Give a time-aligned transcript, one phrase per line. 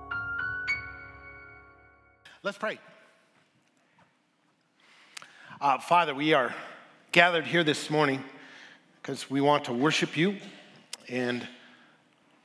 [2.42, 2.80] Let's pray.
[5.61, 6.52] Uh, Father, we are
[7.12, 8.24] gathered here this morning
[9.00, 10.36] because we want to worship you
[11.08, 11.47] and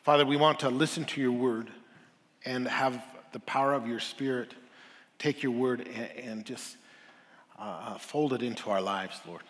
[0.03, 1.69] Father, we want to listen to your word
[2.45, 4.53] and have the power of your spirit
[5.19, 6.77] take your word and, and just
[7.59, 9.43] uh, fold it into our lives, Lord.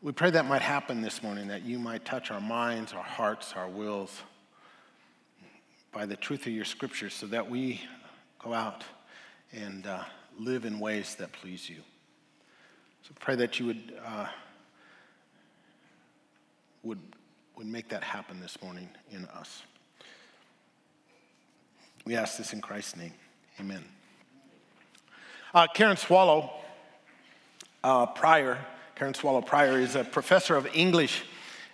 [0.00, 3.52] We pray that might happen this morning, that you might touch our minds, our hearts,
[3.54, 4.22] our wills
[5.92, 7.80] by the truth of your scriptures so that we
[8.38, 8.84] go out
[9.52, 10.02] and uh,
[10.38, 11.82] live in ways that please you.
[13.02, 14.26] So pray that you would, uh,
[16.82, 17.00] would
[17.56, 19.62] would make that happen this morning in us.
[22.04, 23.12] We ask this in Christ's name.
[23.60, 23.84] Amen.
[25.54, 26.50] Uh, Karen Swallow
[27.84, 28.58] uh, Prior,
[28.96, 31.22] Karen Swallow Prior is a professor of English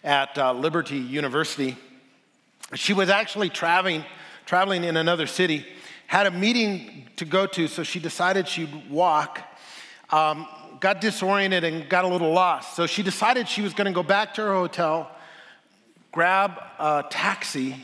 [0.02, 1.76] at uh, Liberty University.
[2.74, 4.04] She was actually traveling,
[4.46, 5.66] traveling in another city,
[6.06, 9.40] had a meeting to go to, so she decided she'd walk.
[10.10, 10.46] Um,
[10.80, 12.76] got disoriented and got a little lost.
[12.76, 15.10] So she decided she was going to go back to her hotel
[16.18, 17.76] grab a taxi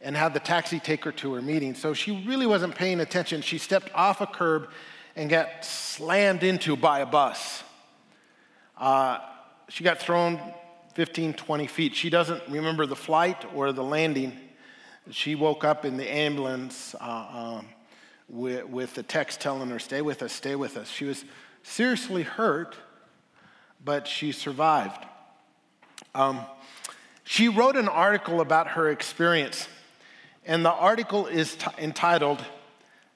[0.00, 1.74] and have the taxi take her to her meeting.
[1.74, 3.42] So she really wasn't paying attention.
[3.42, 4.68] She stepped off a curb
[5.16, 7.64] and got slammed into by a bus.
[8.78, 9.18] Uh,
[9.68, 10.40] she got thrown
[10.94, 11.96] 15, 20 feet.
[11.96, 14.38] She doesn't remember the flight or the landing.
[15.10, 17.66] She woke up in the ambulance uh, um,
[18.28, 20.88] with, with the techs telling her, Stay with us, stay with us.
[20.88, 21.24] She was
[21.64, 22.76] seriously hurt,
[23.84, 25.04] but she survived.
[26.14, 26.46] Um,
[27.28, 29.66] she wrote an article about her experience,
[30.46, 32.42] and the article is t- entitled,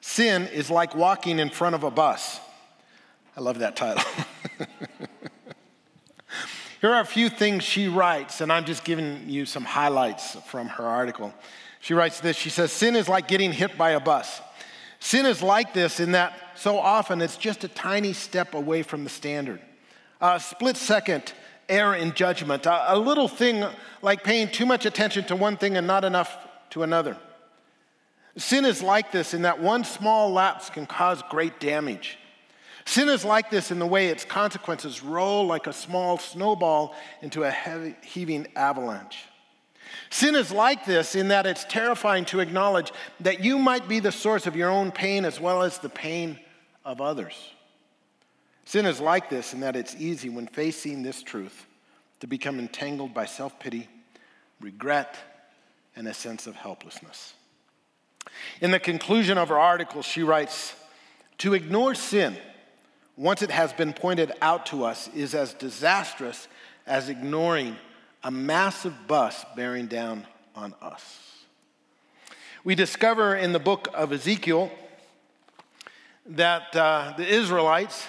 [0.00, 2.41] Sin is Like Walking in Front of a Bus.
[3.37, 4.03] I love that title.
[6.81, 10.66] Here are a few things she writes, and I'm just giving you some highlights from
[10.66, 11.32] her article.
[11.78, 14.41] She writes this She says, Sin is like getting hit by a bus.
[14.98, 19.04] Sin is like this in that so often it's just a tiny step away from
[19.04, 19.60] the standard.
[20.21, 21.32] A split second
[21.71, 23.65] err in judgment, a, a little thing
[24.03, 26.37] like paying too much attention to one thing and not enough
[26.71, 27.17] to another.
[28.37, 32.19] Sin is like this in that one small lapse can cause great damage.
[32.85, 37.45] Sin is like this in the way its consequences roll like a small snowball into
[37.45, 39.19] a heavy, heaving avalanche.
[40.11, 44.13] Sin is like this in that it's terrifying to acknowledge that you might be the
[44.13, 46.39] source of your own pain as well as the pain
[46.85, 47.35] of others.
[48.71, 51.67] Sin is like this in that it's easy when facing this truth
[52.21, 53.89] to become entangled by self pity,
[54.61, 55.17] regret,
[55.97, 57.35] and a sense of helplessness.
[58.61, 60.77] In the conclusion of her article, she writes
[61.39, 62.37] To ignore sin
[63.17, 66.47] once it has been pointed out to us is as disastrous
[66.87, 67.77] as ignoring
[68.23, 71.19] a massive bus bearing down on us.
[72.63, 74.71] We discover in the book of Ezekiel
[76.25, 78.07] that uh, the Israelites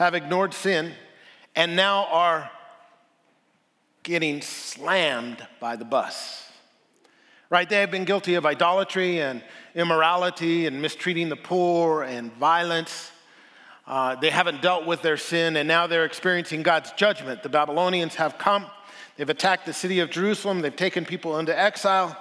[0.00, 0.92] have ignored sin
[1.54, 2.50] and now are
[4.02, 6.50] getting slammed by the bus.
[7.50, 7.68] Right?
[7.68, 9.42] They have been guilty of idolatry and
[9.74, 13.10] immorality and mistreating the poor and violence.
[13.86, 17.42] Uh, they haven't dealt with their sin and now they're experiencing God's judgment.
[17.42, 18.66] The Babylonians have come,
[19.16, 22.16] they've attacked the city of Jerusalem, they've taken people into exile.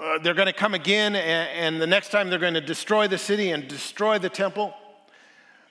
[0.00, 3.08] Uh, they're going to come again, and, and the next time they're going to destroy
[3.08, 4.72] the city and destroy the temple.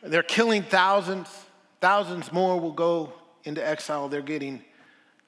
[0.07, 1.29] They're killing thousands.
[1.81, 3.13] Thousands more will go
[3.43, 4.09] into exile.
[4.09, 4.63] They're getting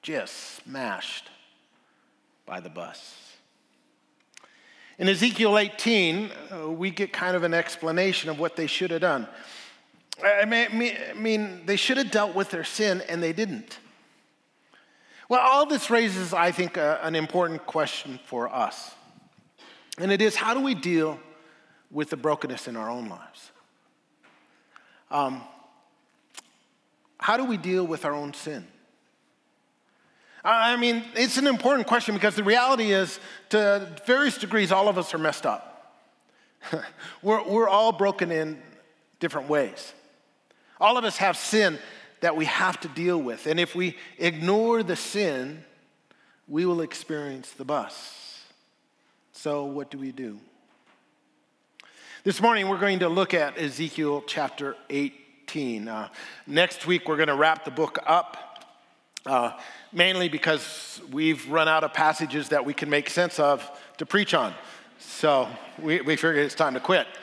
[0.02, 1.28] just smashed
[2.46, 3.16] by the bus.
[4.98, 9.00] In Ezekiel 18, uh, we get kind of an explanation of what they should have
[9.00, 9.26] done.
[10.22, 13.78] I mean, they should have dealt with their sin, and they didn't.
[15.28, 18.94] Well, all this raises, I think, an important question for us.
[19.96, 21.18] And it is how do we deal
[21.90, 23.49] with the brokenness in our own lives?
[25.10, 25.42] Um,
[27.18, 28.66] how do we deal with our own sin?
[30.42, 33.20] I mean, it's an important question because the reality is,
[33.50, 36.00] to various degrees, all of us are messed up.
[37.22, 38.60] we're, we're all broken in
[39.18, 39.92] different ways.
[40.80, 41.78] All of us have sin
[42.20, 43.46] that we have to deal with.
[43.46, 45.62] And if we ignore the sin,
[46.48, 48.40] we will experience the bus.
[49.32, 50.38] So, what do we do?
[52.22, 55.88] This morning, we're going to look at Ezekiel chapter 18.
[55.88, 56.08] Uh,
[56.46, 58.66] next week, we're going to wrap the book up,
[59.24, 59.52] uh,
[59.90, 64.34] mainly because we've run out of passages that we can make sense of to preach
[64.34, 64.52] on.
[64.98, 67.06] So, we, we figured it's time to quit.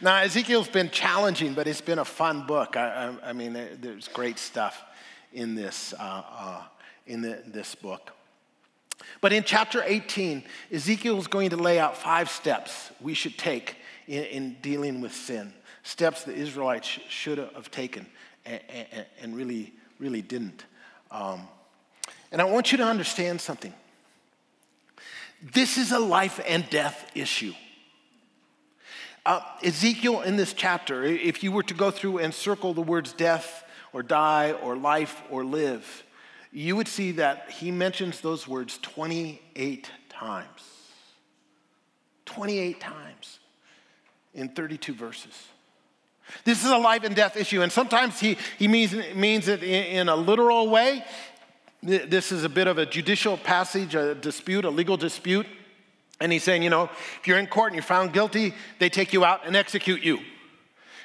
[0.00, 2.76] Now, Ezekiel's been challenging, but it's been a fun book.
[2.76, 4.84] I, I, I mean, there's great stuff
[5.32, 6.62] in this, uh, uh,
[7.08, 8.12] in the, this book.
[9.20, 13.76] But in chapter 18, Ezekiel is going to lay out five steps we should take
[14.06, 15.52] in, in dealing with sin,
[15.82, 18.06] steps the Israelites sh- should have taken
[18.44, 20.64] and, and, and, really, really didn't.
[21.10, 21.48] Um,
[22.30, 23.72] and I want you to understand something.
[25.42, 27.54] This is a life and death issue.
[29.26, 33.12] Uh, Ezekiel in this chapter, if you were to go through and circle the words
[33.12, 36.03] death or die or life or live,
[36.54, 40.62] you would see that he mentions those words 28 times.
[42.26, 43.40] 28 times
[44.34, 45.48] in 32 verses.
[46.44, 49.84] This is a life and death issue, and sometimes he, he means, means it in,
[49.84, 51.04] in a literal way.
[51.82, 55.46] This is a bit of a judicial passage, a dispute, a legal dispute.
[56.20, 56.84] And he's saying, you know,
[57.20, 60.20] if you're in court and you're found guilty, they take you out and execute you.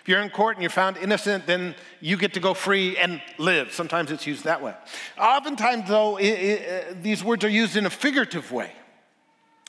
[0.10, 3.72] You're in court and you're found innocent, then you get to go free and live.
[3.72, 4.74] Sometimes it's used that way.
[5.20, 8.72] Oftentimes, though, it, it, uh, these words are used in a figurative way.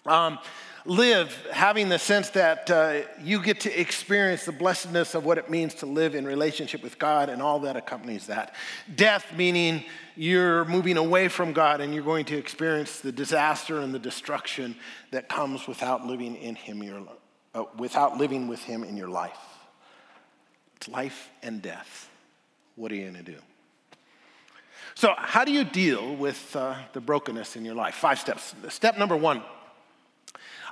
[0.06, 0.38] Um,
[0.86, 5.50] live, having the sense that uh, you get to experience the blessedness of what it
[5.50, 8.54] means to live in relationship with God and all that accompanies that.
[8.94, 9.84] Death, meaning
[10.16, 14.74] you're moving away from God and you're going to experience the disaster and the destruction
[15.10, 17.02] that comes without living in Him, your,
[17.54, 19.49] uh, without living with Him in your life.
[20.80, 22.08] It's life and death.
[22.74, 23.36] What are you going to do?
[24.94, 27.96] So, how do you deal with uh, the brokenness in your life?
[27.96, 28.54] Five steps.
[28.70, 29.42] Step number one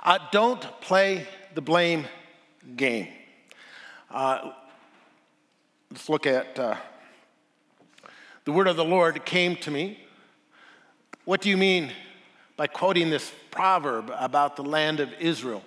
[0.01, 2.05] uh, don't play the blame
[2.75, 3.07] game.
[4.09, 4.53] Uh,
[5.91, 6.75] let's look at uh,
[8.45, 9.99] the word of the Lord came to me.
[11.25, 11.91] What do you mean
[12.57, 15.61] by quoting this proverb about the land of Israel?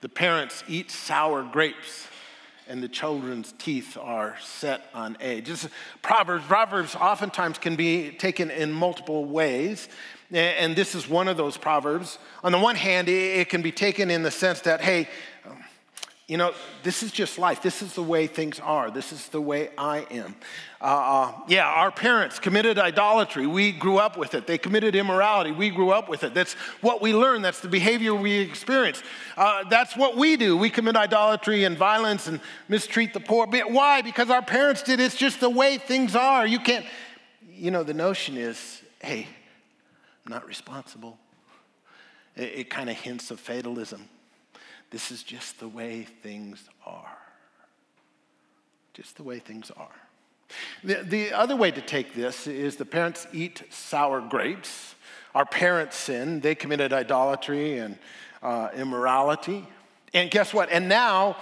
[0.00, 2.06] The parents eat sour grapes
[2.68, 5.50] and the children's teeth are set on edge.
[6.02, 9.88] Proverbs, Proverbs oftentimes can be taken in multiple ways.
[10.30, 12.18] And this is one of those proverbs.
[12.44, 15.08] On the one hand, it can be taken in the sense that, hey,
[16.28, 16.52] you know,
[16.82, 17.62] this is just life.
[17.62, 18.90] This is the way things are.
[18.90, 20.36] This is the way I am.
[20.78, 23.46] Uh, uh, yeah, our parents committed idolatry.
[23.46, 24.46] We grew up with it.
[24.46, 25.52] They committed immorality.
[25.52, 26.34] We grew up with it.
[26.34, 26.52] That's
[26.82, 27.40] what we learn.
[27.40, 29.02] That's the behavior we experience.
[29.38, 30.54] Uh, that's what we do.
[30.54, 33.46] We commit idolatry and violence and mistreat the poor.
[33.46, 34.02] But why?
[34.02, 35.00] Because our parents did.
[35.00, 36.46] It's just the way things are.
[36.46, 36.84] You can't,
[37.50, 39.26] you know, the notion is, hey,
[40.26, 41.18] I'm not responsible.
[42.36, 44.06] It, it kind of hints of fatalism.
[44.90, 47.18] This is just the way things are.
[48.94, 49.88] Just the way things are.
[50.82, 54.94] The, the other way to take this is the parents eat sour grapes.
[55.34, 57.98] Our parents sinned, they committed idolatry and
[58.42, 59.66] uh, immorality.
[60.14, 60.70] And guess what?
[60.70, 61.36] And now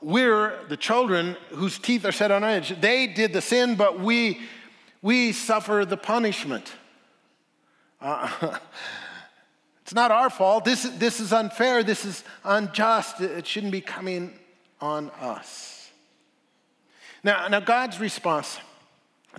[0.00, 2.80] we're the children whose teeth are set on edge.
[2.80, 4.40] They did the sin, but we,
[5.02, 6.72] we suffer the punishment.
[8.00, 8.58] Uh,
[9.88, 10.66] it's not our fault.
[10.66, 11.82] This, this is unfair.
[11.82, 13.22] This is unjust.
[13.22, 14.38] It shouldn't be coming
[14.82, 15.88] on us.
[17.24, 18.58] Now, now God's response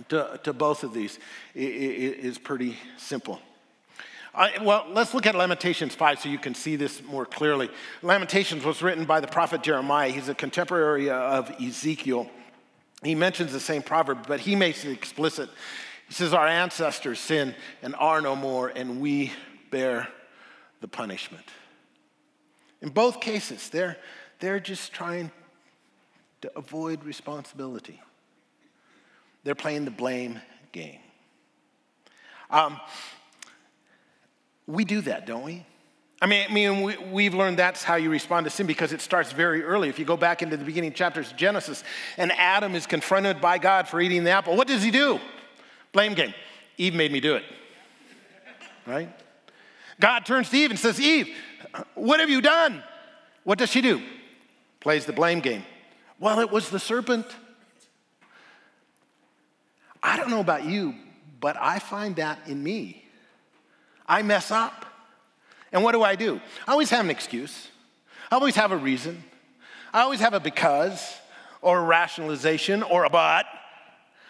[0.08, 1.20] to, to both of these
[1.54, 3.38] is pretty simple.
[4.34, 7.70] I, well, let's look at Lamentations 5 so you can see this more clearly.
[8.02, 10.10] Lamentations was written by the prophet Jeremiah.
[10.10, 12.28] He's a contemporary of Ezekiel.
[13.04, 15.48] He mentions the same proverb, but he makes it explicit.
[16.08, 17.54] He says, Our ancestors sinned
[17.84, 19.32] and are no more, and we
[19.70, 20.08] bear
[20.80, 21.44] the punishment.
[22.82, 23.96] In both cases, they're,
[24.38, 25.30] they're just trying
[26.40, 28.00] to avoid responsibility.
[29.44, 30.40] They're playing the blame
[30.72, 31.00] game.
[32.50, 32.80] Um,
[34.66, 35.64] we do that, don't we?
[36.22, 39.00] I mean, I mean we, have learned that's how you respond to sin because it
[39.00, 39.88] starts very early.
[39.88, 41.82] If you go back into the beginning chapters of Genesis,
[42.18, 45.18] and Adam is confronted by God for eating the apple, what does he do?
[45.92, 46.34] Blame game.
[46.76, 47.44] Eve made me do it.
[48.86, 49.08] Right?
[50.00, 51.28] God turns to Eve and says, Eve,
[51.94, 52.82] what have you done?
[53.44, 54.02] What does she do?
[54.80, 55.62] Plays the blame game.
[56.18, 57.26] Well, it was the serpent.
[60.02, 60.94] I don't know about you,
[61.40, 63.04] but I find that in me.
[64.06, 64.86] I mess up.
[65.72, 66.40] And what do I do?
[66.66, 67.68] I always have an excuse,
[68.30, 69.22] I always have a reason,
[69.92, 71.16] I always have a because
[71.62, 73.46] or a rationalization or a but.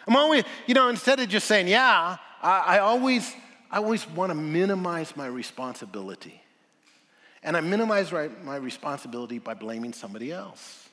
[0.06, 3.32] I'm always, you know, instead of just saying, yeah, I, I always,
[3.70, 6.42] I always want to minimize my responsibility.
[7.42, 10.88] And I minimize my responsibility by blaming somebody else.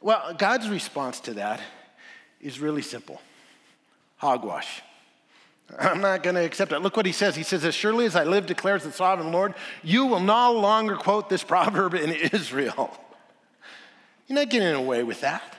[0.00, 1.60] Well, God's response to that
[2.40, 3.20] is really simple
[4.16, 4.82] hogwash.
[5.78, 6.80] I'm not going to accept it.
[6.80, 7.36] Look what he says.
[7.36, 10.96] He says, As surely as I live, declares the sovereign Lord, you will no longer
[10.96, 12.90] quote this proverb in Israel.
[14.26, 15.56] You're not getting away with that.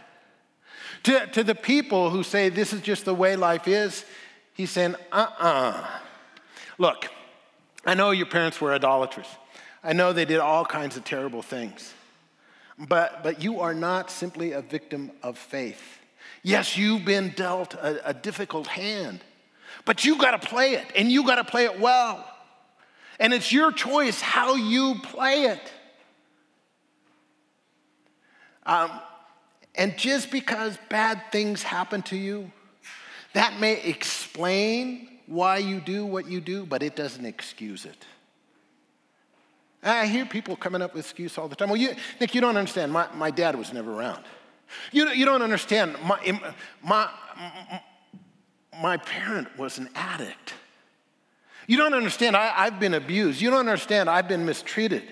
[1.04, 4.06] To, to the people who say this is just the way life is,
[4.62, 5.74] he's saying, uh uh-uh.
[5.76, 5.88] uh
[6.78, 7.10] Look,
[7.86, 9.28] I know your parents were idolaters.
[9.84, 11.94] I know they did all kinds of terrible things.
[12.78, 15.82] But, but you are not simply a victim of faith.
[16.44, 19.22] Yes, you've been dealt a, a difficult hand,
[19.86, 22.28] but you got to play it, and you got to play it well.
[23.20, 25.72] And it's your choice how you play it.
[28.66, 28.92] Um,
[29.76, 32.52] and just because bad things happen to you,
[33.34, 38.06] that may explain why you do what you do, but it doesn't excuse it.
[39.84, 41.70] I hear people coming up with excuses all the time.
[41.70, 42.92] Well, you, Nick, you don't understand.
[42.92, 44.24] My, my dad was never around.
[44.92, 45.96] You, you don't understand.
[46.04, 47.10] My, my,
[48.82, 50.54] my parent was an addict.
[51.68, 52.36] You don't understand.
[52.36, 53.42] I, I've been abused.
[53.42, 54.10] You don't understand.
[54.10, 55.04] I've been mistreated.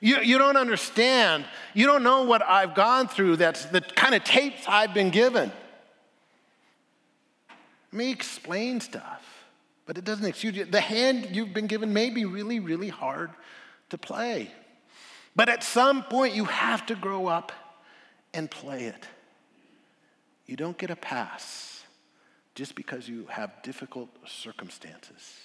[0.00, 1.44] You, you don't understand.
[1.74, 3.36] You don't know what I've gone through.
[3.36, 5.52] That's the kind of tapes I've been given.
[7.92, 9.22] Me explain stuff,
[9.84, 10.64] but it doesn't excuse you.
[10.64, 13.30] The hand you've been given may be really, really hard
[13.90, 14.50] to play.
[15.36, 17.52] But at some point, you have to grow up
[18.34, 19.06] and play it.
[20.46, 21.84] You don't get a pass
[22.54, 25.38] just because you have difficult circumstances.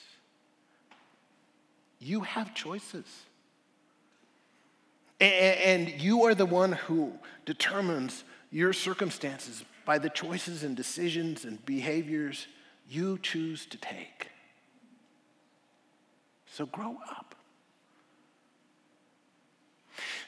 [1.99, 3.05] You have choices.
[5.19, 7.13] And you are the one who
[7.45, 12.47] determines your circumstances by the choices and decisions and behaviors
[12.89, 14.27] you choose to take.
[16.45, 17.35] So grow up.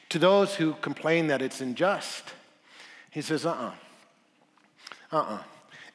[0.08, 2.24] To those who complain that it's unjust,
[3.10, 3.72] he says, uh uh-uh.
[5.12, 5.16] uh.
[5.16, 5.42] Uh-uh.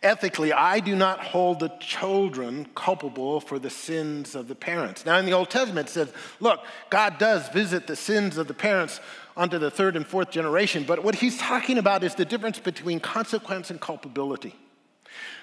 [0.03, 5.03] Ethically, I do not hold the children culpable for the sins of the parents.
[5.07, 6.59] Now, in the Old Testament, it says, look,
[6.91, 8.99] God does visit the sins of the parents
[9.37, 12.99] onto the third and fourth generation, but what he's talking about is the difference between
[12.99, 14.55] consequence and culpability.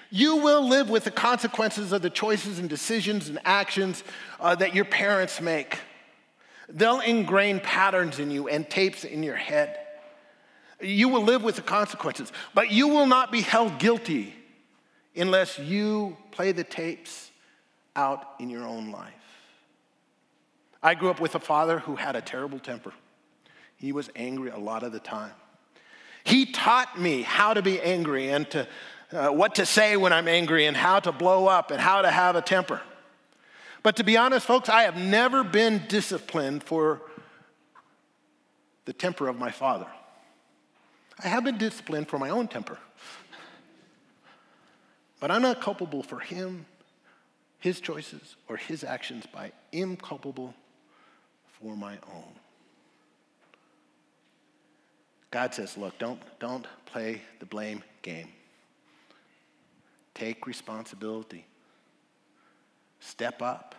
[0.09, 4.03] You will live with the consequences of the choices and decisions and actions
[4.39, 5.79] uh, that your parents make.
[6.69, 9.79] They'll ingrain patterns in you and tapes in your head.
[10.81, 14.33] You will live with the consequences, but you will not be held guilty
[15.15, 17.31] unless you play the tapes
[17.95, 19.13] out in your own life.
[20.81, 22.93] I grew up with a father who had a terrible temper.
[23.83, 25.33] He was angry a lot of the time.
[26.23, 28.65] He taught me how to be angry and to,
[29.11, 32.09] uh, what to say when I'm angry and how to blow up and how to
[32.09, 32.79] have a temper.
[33.83, 37.01] But to be honest, folks, I have never been disciplined for
[38.85, 39.87] the temper of my father.
[41.21, 42.77] I have been disciplined for my own temper.
[45.19, 46.67] But I'm not culpable for him,
[47.59, 50.53] his choices, or his actions, but I am culpable
[51.59, 52.33] for my own.
[55.33, 58.27] God says, look, don't, don't play the blame game.
[60.13, 61.47] Take responsibility.
[62.99, 63.73] Step up.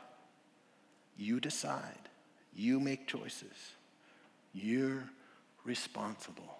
[1.16, 2.08] You decide.
[2.56, 3.54] You make choices.
[4.52, 5.04] You're
[5.64, 6.58] responsible.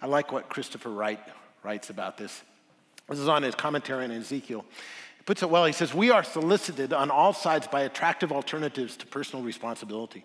[0.00, 1.18] I like what Christopher Wright
[1.64, 2.42] writes about this.
[3.08, 4.64] This is on his commentary on Ezekiel.
[5.16, 5.64] He puts it well.
[5.64, 10.24] He says, We are solicited on all sides by attractive alternatives to personal responsibility.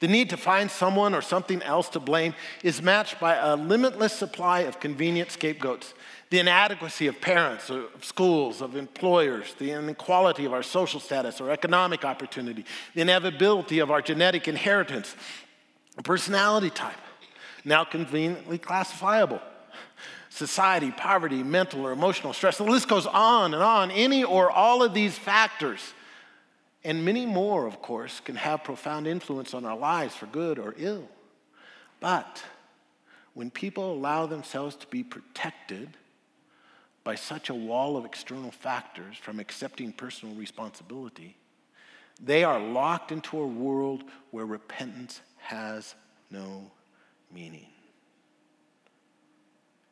[0.00, 4.12] The need to find someone or something else to blame is matched by a limitless
[4.12, 5.94] supply of convenient scapegoats.
[6.30, 11.50] The inadequacy of parents, of schools, of employers, the inequality of our social status or
[11.50, 15.14] economic opportunity, the inevitability of our genetic inheritance,
[15.96, 16.98] a personality type,
[17.64, 19.40] now conveniently classifiable
[20.36, 22.58] society, poverty, mental or emotional stress.
[22.58, 23.90] The list goes on and on.
[23.90, 25.94] Any or all of these factors,
[26.86, 30.72] and many more, of course, can have profound influence on our lives for good or
[30.78, 31.08] ill.
[31.98, 32.44] But
[33.34, 35.96] when people allow themselves to be protected
[37.02, 41.36] by such a wall of external factors from accepting personal responsibility,
[42.22, 45.96] they are locked into a world where repentance has
[46.30, 46.70] no
[47.34, 47.66] meaning.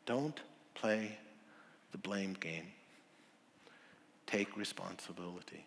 [0.06, 0.38] Don't
[0.74, 1.18] play
[1.90, 2.68] the blame game.
[4.28, 5.66] Take responsibility.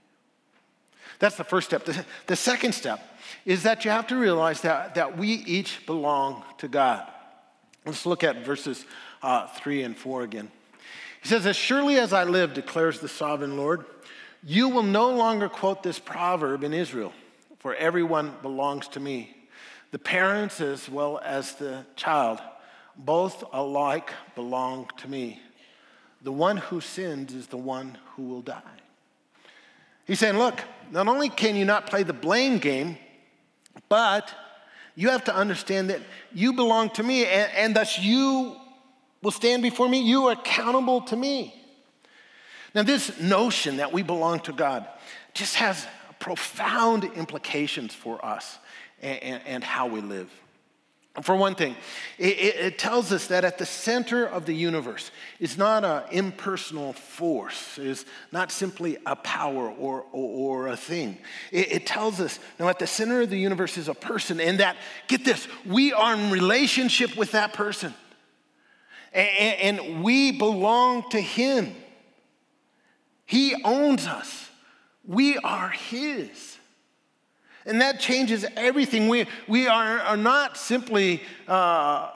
[1.19, 1.85] That's the first step.
[1.85, 2.99] The, the second step
[3.45, 7.07] is that you have to realize that, that we each belong to God.
[7.85, 8.85] Let's look at verses
[9.21, 10.51] uh, 3 and 4 again.
[11.21, 13.85] He says, As surely as I live, declares the sovereign Lord,
[14.43, 17.13] you will no longer quote this proverb in Israel,
[17.59, 19.35] for everyone belongs to me,
[19.91, 22.39] the parents as well as the child,
[22.95, 25.41] both alike belong to me.
[26.21, 28.61] The one who sins is the one who will die.
[30.05, 32.97] He's saying, look, not only can you not play the blame game,
[33.89, 34.33] but
[34.95, 36.01] you have to understand that
[36.33, 38.55] you belong to me, and, and thus you
[39.21, 40.01] will stand before me.
[40.01, 41.53] You are accountable to me.
[42.73, 44.87] Now, this notion that we belong to God
[45.33, 45.85] just has
[46.19, 48.57] profound implications for us
[49.01, 50.31] and, and, and how we live.
[51.23, 51.75] For one thing,
[52.19, 55.09] it, it, tells us that at the center of the universe
[55.39, 61.17] is not an impersonal force, is not simply a power or, or, or a thing.
[61.51, 64.59] It, it, tells us, no, at the center of the universe is a person, and
[64.59, 67.95] that, get this, we are in relationship with that person.
[69.11, 71.73] And, and we belong to him.
[73.25, 74.49] He owns us,
[75.03, 76.56] we are his.
[77.67, 79.09] And that changes everything.
[79.09, 82.09] We, we are, are not simply uh,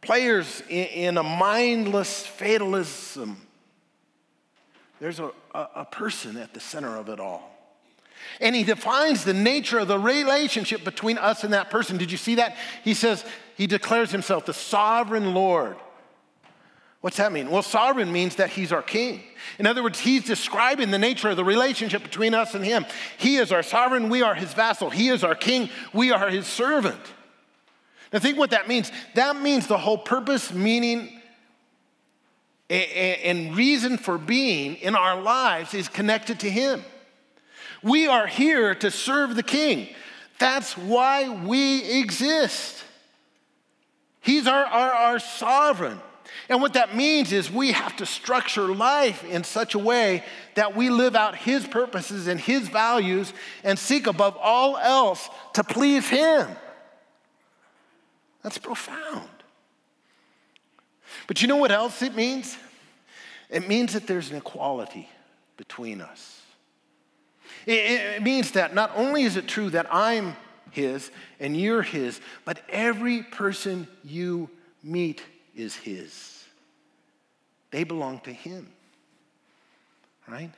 [0.00, 3.36] players in, in, a mindless fatalism.
[4.98, 7.54] There's a, a, a person at the center of it all.
[8.40, 11.98] And he defines the nature of the relationship between us and that person.
[11.98, 12.56] Did you see that?
[12.82, 13.24] He says,
[13.56, 15.76] he declares himself the sovereign Lord.
[17.00, 17.50] What's that mean?
[17.50, 19.22] Well, sovereign means that he's our king.
[19.58, 22.86] In other words, he's describing the nature of the relationship between us and him.
[23.18, 24.90] He is our sovereign, we are his vassal.
[24.90, 27.00] He is our king, we are his servant.
[28.12, 28.90] Now, think what that means.
[29.14, 31.20] That means the whole purpose, meaning,
[32.70, 36.82] and reason for being in our lives is connected to him.
[37.82, 39.88] We are here to serve the king.
[40.38, 42.82] That's why we exist.
[44.20, 46.00] He's our, our, our sovereign.
[46.48, 50.74] And what that means is we have to structure life in such a way that
[50.74, 53.32] we live out His purposes and His values
[53.64, 56.48] and seek above all else to please Him.
[58.42, 59.28] That's profound.
[61.26, 62.56] But you know what else it means?
[63.50, 65.08] It means that there's an equality
[65.56, 66.42] between us.
[67.66, 70.36] It, means that not only is it true that I'm
[70.70, 71.10] His
[71.40, 74.48] and you're His, but every person you
[74.82, 75.22] meet
[75.58, 76.44] is His.
[77.70, 78.68] They belong to Him,
[80.26, 80.50] right?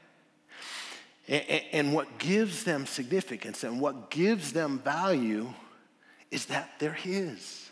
[1.28, 5.52] And what gives them significance and what gives them value
[6.30, 7.70] is that they're His.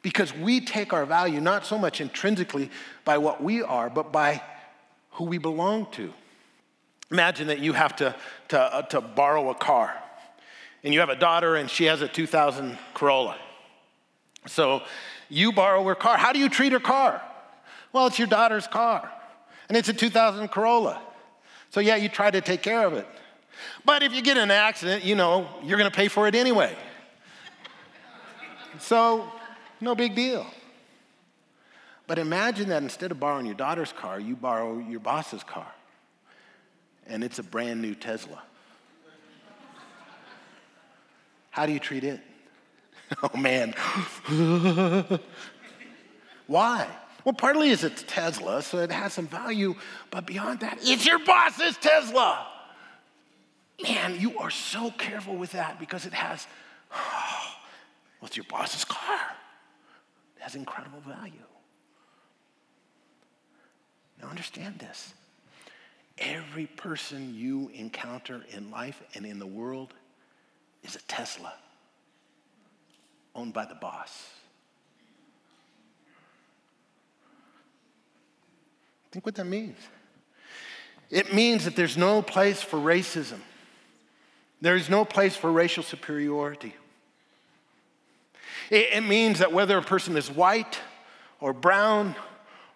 [0.00, 2.70] Because we take our value not so much intrinsically
[3.04, 4.42] by what we are, but by
[5.12, 6.12] who we belong to.
[7.10, 8.14] Imagine that you have to,
[8.48, 9.94] to, uh, to borrow a car,
[10.82, 13.36] and you have a daughter, and she has a 2000 Corolla.
[14.46, 14.82] So
[15.32, 16.18] you borrow her car.
[16.18, 17.22] How do you treat her car?
[17.92, 19.10] Well, it's your daughter's car,
[19.68, 21.00] and it's a 2000 Corolla.
[21.70, 23.06] So, yeah, you try to take care of it.
[23.84, 26.34] But if you get in an accident, you know, you're going to pay for it
[26.34, 26.76] anyway.
[28.78, 29.26] so,
[29.80, 30.46] no big deal.
[32.06, 35.72] But imagine that instead of borrowing your daughter's car, you borrow your boss's car,
[37.06, 38.42] and it's a brand new Tesla.
[41.50, 42.20] How do you treat it?
[43.22, 43.74] Oh man.
[46.46, 46.86] Why?
[47.24, 49.74] Well, partly is it's Tesla, so it has some value,
[50.10, 52.46] but beyond that, it's your boss's Tesla.
[53.82, 56.46] Man, you are so careful with that because it has,
[56.94, 56.96] oh,
[58.20, 59.20] well, it's your boss's car.
[60.36, 61.32] It has incredible value.
[64.20, 65.14] Now, understand this
[66.18, 69.94] every person you encounter in life and in the world
[70.82, 71.54] is a Tesla
[73.34, 74.30] owned by the boss.
[79.10, 79.76] Think what that means.
[81.10, 83.40] It means that there's no place for racism.
[84.62, 86.74] There is no place for racial superiority.
[88.70, 90.80] It, it means that whether a person is white
[91.40, 92.14] or brown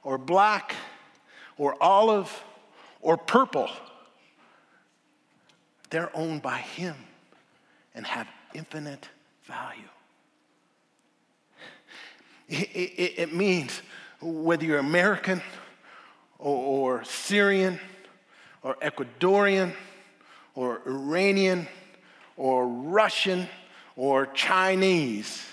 [0.03, 0.75] or black
[1.57, 2.45] or olive
[3.01, 3.71] or purple,
[5.89, 6.97] they're owned by Him
[7.95, 9.09] and have infinite
[9.45, 9.89] value.
[12.49, 13.83] It, it, it means
[14.21, 15.43] whether you're American
[16.39, 17.81] or, or Syrian
[18.63, 19.73] or Ecuadorian
[20.55, 21.67] or Iranian
[22.37, 23.49] or Russian
[23.97, 25.45] or Chinese,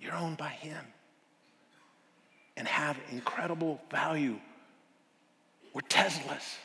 [0.00, 0.84] you're owned by Him.
[2.56, 4.38] and have incredible value.
[5.72, 6.56] We're Teslas.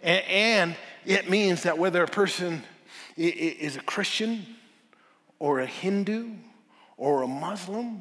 [0.00, 2.62] And it means that whether a person
[3.16, 4.46] is a Christian
[5.44, 6.30] or a Hindu
[6.96, 8.00] or a Muslim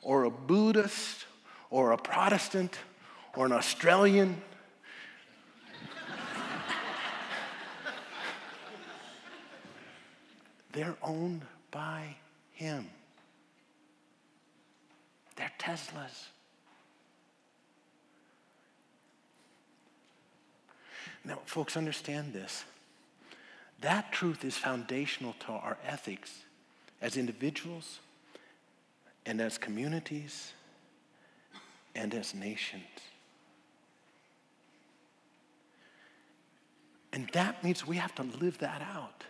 [0.00, 1.26] or a Buddhist
[1.68, 2.78] or a Protestant
[3.36, 4.40] or an Australian,
[10.72, 12.16] they're owned by
[12.52, 12.88] Him.
[15.36, 16.28] They're Teslas.
[21.22, 22.64] Now, folks, understand this.
[23.82, 26.44] That truth is foundational to our ethics
[27.00, 28.00] as individuals
[29.26, 30.52] and as communities
[31.94, 32.82] and as nations.
[37.12, 39.24] And that means we have to live that out.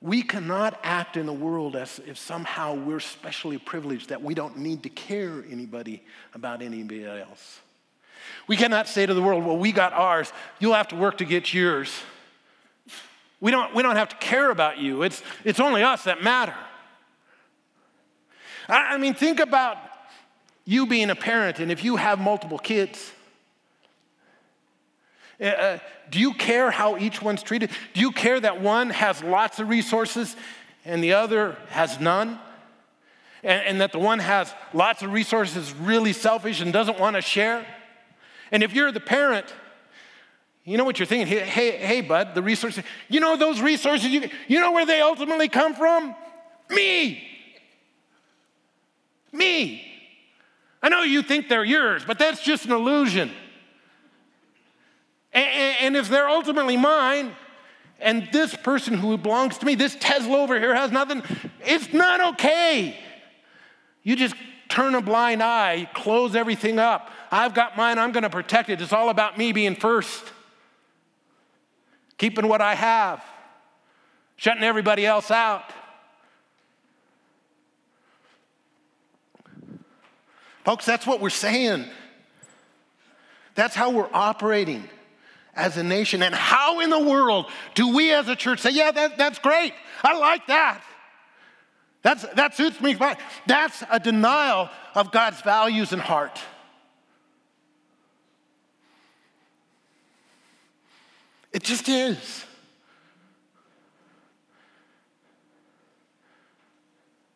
[0.00, 4.58] We cannot act in the world as if somehow we're specially privileged, that we don't
[4.58, 6.04] need to care anybody
[6.34, 7.60] about anybody else.
[8.46, 11.24] We cannot say to the world, well, we got ours, you'll have to work to
[11.24, 11.90] get yours.
[13.40, 15.02] We don't, we don't have to care about you.
[15.02, 16.54] It's, it's only us that matter.
[18.68, 19.78] I, I mean, think about
[20.64, 23.12] you being a parent, and if you have multiple kids,
[25.40, 25.78] uh,
[26.10, 27.70] do you care how each one's treated?
[27.94, 30.34] Do you care that one has lots of resources
[30.84, 32.38] and the other has none?
[33.44, 37.22] And, and that the one has lots of resources, really selfish, and doesn't want to
[37.22, 37.64] share?
[38.50, 39.46] And if you're the parent,
[40.68, 41.26] you know what you're thinking?
[41.26, 45.00] Hey, hey, hey, bud, the resources, you know those resources, you, you know where they
[45.00, 46.14] ultimately come from?
[46.68, 47.26] Me.
[49.32, 49.82] Me.
[50.82, 53.30] I know you think they're yours, but that's just an illusion.
[55.32, 57.34] And, and if they're ultimately mine,
[57.98, 61.22] and this person who belongs to me, this Tesla over here has nothing,
[61.64, 62.94] it's not okay.
[64.02, 64.34] You just
[64.68, 67.10] turn a blind eye, close everything up.
[67.30, 68.82] I've got mine, I'm gonna protect it.
[68.82, 70.32] It's all about me being first,
[72.18, 73.24] keeping what I have,
[74.36, 75.64] shutting everybody else out.
[80.64, 81.86] Folks, that's what we're saying.
[83.54, 84.88] That's how we're operating
[85.54, 86.22] as a nation.
[86.22, 89.72] And how in the world do we as a church say, yeah, that, that's great.
[90.04, 90.82] I like that.
[92.02, 92.96] That's, that suits me.
[93.46, 96.38] That's a denial of God's values and heart.
[101.58, 102.44] It just is.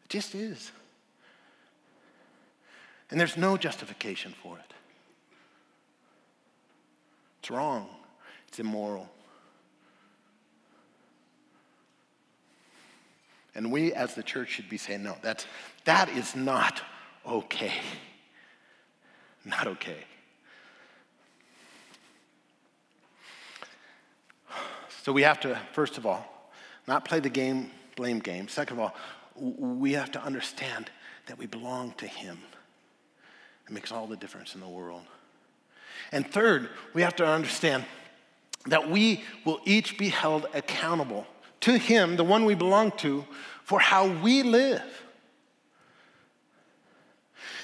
[0.05, 0.71] It just is.
[3.11, 4.75] And there's no justification for it.
[7.41, 7.89] It's wrong.
[8.47, 9.11] It's immoral.
[13.57, 15.47] And we as the church should be saying, no, that's,
[15.85, 16.81] that is not
[17.27, 17.73] okay.
[19.45, 20.05] Not okay.
[25.03, 26.25] So we have to, first of all,
[26.87, 28.47] not play the game, blame game.
[28.47, 28.97] Second of all,
[29.35, 30.91] we have to understand
[31.27, 32.39] that we belong to Him.
[33.67, 35.03] It makes all the difference in the world.
[36.13, 37.85] And third, we have to understand
[38.67, 41.27] that we will each be held accountable
[41.63, 43.25] to Him, the one we belong to,
[43.65, 44.85] for how we live.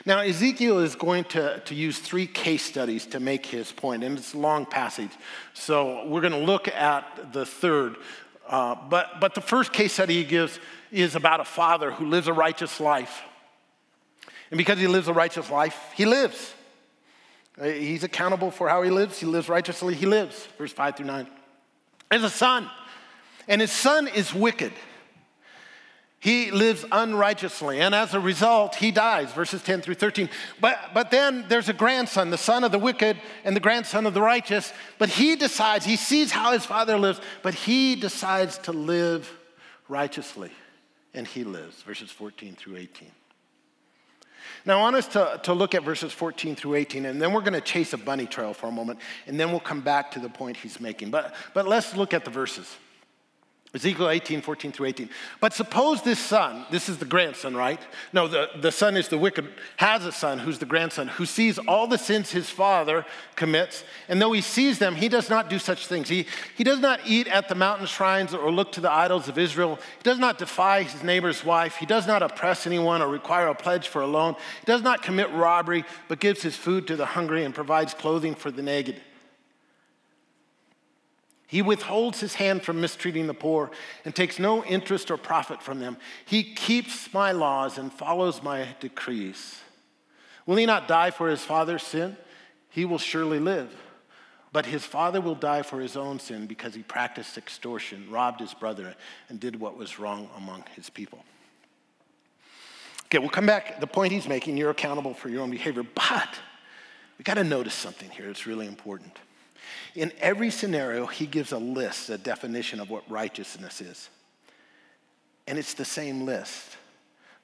[0.08, 4.16] Now, Ezekiel is going to, to use three case studies to make his point, and
[4.16, 5.10] it's a long passage.
[5.52, 7.96] So we're going to look at the third.
[8.48, 12.26] Uh, but, but the first case study he gives is about a father who lives
[12.26, 13.20] a righteous life.
[14.50, 16.54] And because he lives a righteous life, he lives.
[17.60, 19.20] Uh, he's accountable for how he lives.
[19.20, 19.94] He lives righteously.
[19.94, 20.48] He lives.
[20.56, 21.26] Verse 5 through 9.
[22.10, 22.66] There's a son,
[23.46, 24.72] and his son is wicked.
[26.20, 30.28] He lives unrighteously, and as a result, he dies, verses 10 through 13.
[30.60, 34.14] But, but then there's a grandson, the son of the wicked and the grandson of
[34.14, 34.72] the righteous.
[34.98, 39.30] But he decides, he sees how his father lives, but he decides to live
[39.88, 40.50] righteously,
[41.14, 43.12] and he lives, verses 14 through 18.
[44.64, 47.42] Now, I want us to, to look at verses 14 through 18, and then we're
[47.42, 50.18] going to chase a bunny trail for a moment, and then we'll come back to
[50.18, 51.12] the point he's making.
[51.12, 52.76] But, but let's look at the verses.
[53.74, 55.10] Ezekiel 18, 14 through 18.
[55.40, 57.78] But suppose this son, this is the grandson, right?
[58.14, 61.58] No, the, the son is the wicked, has a son who's the grandson, who sees
[61.58, 63.04] all the sins his father
[63.36, 66.08] commits, and though he sees them, he does not do such things.
[66.08, 66.24] He,
[66.56, 69.76] he does not eat at the mountain shrines or look to the idols of Israel.
[69.98, 71.76] He does not defy his neighbor's wife.
[71.76, 74.34] He does not oppress anyone or require a pledge for a loan.
[74.60, 78.34] He does not commit robbery, but gives his food to the hungry and provides clothing
[78.34, 79.02] for the naked.
[81.48, 83.70] He withholds his hand from mistreating the poor
[84.04, 85.96] and takes no interest or profit from them.
[86.26, 89.58] He keeps my laws and follows my decrees.
[90.44, 92.18] Will he not die for his father's sin?
[92.68, 93.74] He will surely live.
[94.52, 98.52] But his father will die for his own sin because he practiced extortion, robbed his
[98.52, 98.94] brother,
[99.30, 101.24] and did what was wrong among his people.
[103.06, 103.80] Okay, we'll come back.
[103.80, 106.28] The point he's making, you're accountable for your own behavior, but
[107.16, 108.28] we got to notice something here.
[108.28, 109.16] It's really important.
[109.94, 114.08] In every scenario, he gives a list, a definition of what righteousness is.
[115.46, 116.76] And it's the same list.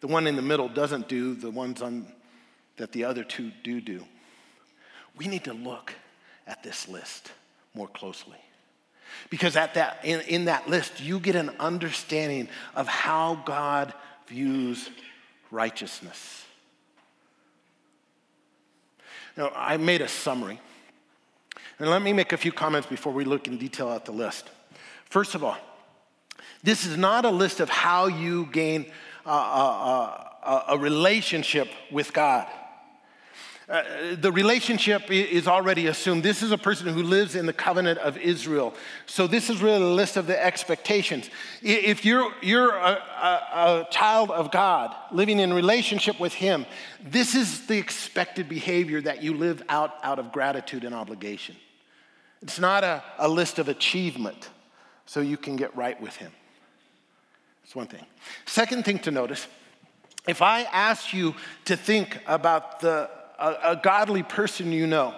[0.01, 2.07] The one in the middle doesn't do the ones on,
[2.77, 4.05] that the other two do do.
[5.17, 5.95] We need to look
[6.47, 7.33] at this list
[7.75, 8.39] more closely.
[9.31, 13.95] Because at that, in, in that list, you get an understanding of how God
[14.27, 14.91] views
[15.51, 16.45] righteousness.
[19.37, 20.61] Now, I made a summary.
[21.79, 24.51] And let me make a few comments before we look in detail at the list.
[25.07, 25.57] First of all,
[26.63, 28.87] this is not a list of how you gain
[29.27, 32.47] a, a, a relationship with God.
[33.67, 33.83] Uh,
[34.17, 36.23] the relationship is already assumed.
[36.23, 38.75] This is a person who lives in the covenant of Israel.
[39.07, 41.31] So, this is really a list of the expectations.
[41.63, 46.67] If you're, you're a, a, a child of God living in relationship with Him,
[47.03, 51.57] this is the expected behavior that you live out out of gratitude and obligation.
[52.45, 54.51] It's not a, a list of achievement
[55.07, 56.31] so you can get right with Him.
[57.63, 58.07] That's one thing.
[58.47, 59.49] Second thing to notice
[60.29, 61.35] if I ask you
[61.67, 65.15] to think about the a, a godly person you know.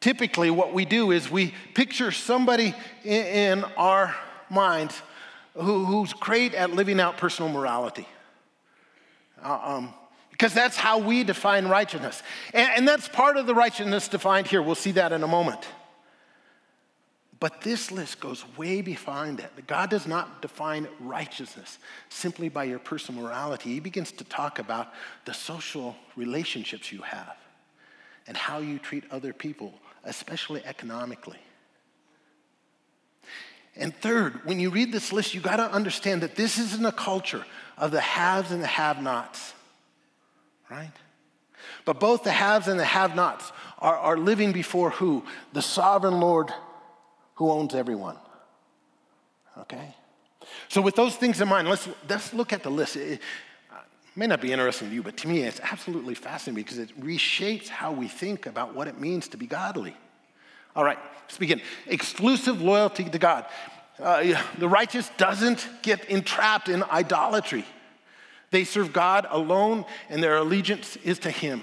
[0.00, 4.14] Typically, what we do is we picture somebody in, in our
[4.48, 5.02] minds
[5.54, 8.06] who, who's great at living out personal morality.
[9.42, 9.94] Uh, um,
[10.30, 12.22] because that's how we define righteousness.
[12.54, 14.62] And, and, that's part of the righteousness defined here.
[14.62, 15.66] We'll see that in a moment.
[17.40, 19.66] But this list goes way beyond that.
[19.66, 23.74] God does not define righteousness simply by your personal morality.
[23.74, 24.92] He begins to talk about
[25.24, 27.36] the social relationships you have
[28.26, 29.72] and how you treat other people,
[30.04, 31.38] especially economically.
[33.76, 36.90] And third, when you read this list, you got to understand that this isn't a
[36.90, 37.44] culture
[37.76, 39.54] of the haves and the have nots,
[40.68, 40.90] right?
[41.84, 45.24] But both the haves and the have nots are, are living before who?
[45.52, 46.52] The sovereign Lord
[47.38, 48.16] who owns everyone.
[49.58, 49.94] Okay?
[50.68, 52.96] So, with those things in mind, let's, let's look at the list.
[52.96, 53.20] It,
[54.16, 57.68] may not be interesting to you, but to me, it's absolutely fascinating because it reshapes
[57.68, 59.96] how we think about what it means to be godly.
[60.74, 61.60] All right, let's begin.
[61.86, 63.46] Exclusive loyalty to God.
[64.00, 67.64] Uh, the righteous doesn't get entrapped in idolatry.
[68.50, 71.62] They serve God alone, and their allegiance is to Him.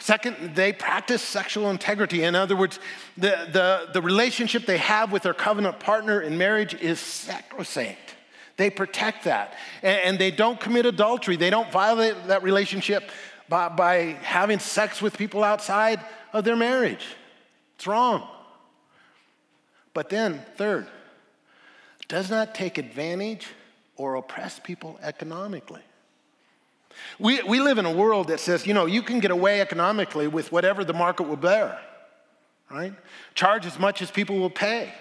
[0.00, 2.24] Second, they practice sexual integrity.
[2.24, 2.80] In other words,
[3.18, 8.16] the, the, the relationship they have with their covenant partner in marriage is sacrosanct.
[8.56, 9.54] They protect that.
[9.82, 11.36] And, and they don't commit adultery.
[11.36, 13.10] They don't violate that relationship
[13.48, 16.00] by, by having sex with people outside
[16.32, 17.04] of their marriage.
[17.76, 18.26] It's wrong.
[19.92, 20.86] But then, third,
[22.08, 23.48] does not take advantage
[23.96, 25.82] or oppress people economically.
[27.18, 30.26] We, we live in a world that says, you know, you can get away economically
[30.26, 31.78] with whatever the market will bear,
[32.70, 32.94] right?
[33.34, 34.92] Charge as much as people will pay.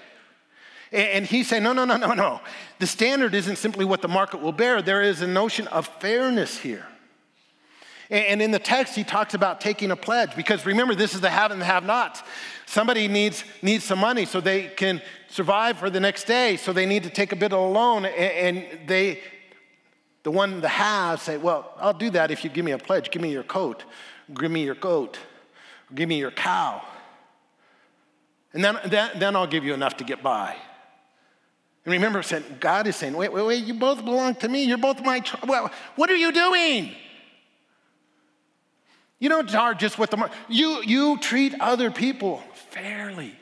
[0.91, 2.41] And he's saying, no, no, no, no, no.
[2.79, 6.57] The standard isn't simply what the market will bear, there is a notion of fairness
[6.57, 6.85] here.
[8.11, 11.29] And in the text, he talks about taking a pledge because remember, this is the
[11.29, 12.23] have and the have nots.
[12.65, 16.87] Somebody needs, needs some money so they can survive for the next day, so they
[16.87, 19.19] need to take a bit of a loan, and they
[20.23, 23.11] the one the has say, Well, I'll do that if you give me a pledge.
[23.11, 23.83] Give me your coat,
[24.33, 25.17] give me your goat,
[25.93, 26.81] give me your cow.
[28.53, 30.55] And then, then, then I'll give you enough to get by.
[31.85, 32.23] And remember,
[32.59, 34.63] God is saying, Wait, wait, wait, you both belong to me.
[34.63, 35.23] You're both my.
[35.47, 36.93] Well, what are you doing?
[39.19, 43.35] You don't charge just with the you you treat other people fairly.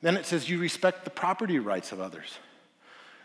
[0.00, 2.38] Then it says you respect the property rights of others.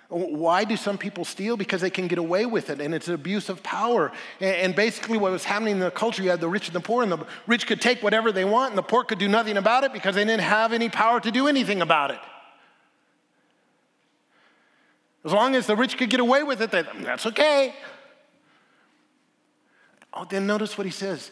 [0.10, 1.58] Why do some people steal?
[1.58, 4.14] Because they can get away with it, and it's an abuse of power.
[4.40, 7.04] And basically, what was happening in the culture, you had the rich and the poor,
[7.04, 9.84] and the rich could take whatever they want, and the poor could do nothing about
[9.84, 12.20] it because they didn't have any power to do anything about it.
[15.26, 17.76] As long as the rich could get away with it, that's okay.
[20.14, 21.32] Oh, then notice what he says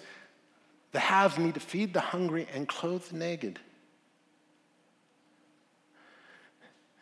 [0.91, 3.59] the haves need to feed the hungry and clothe the naked.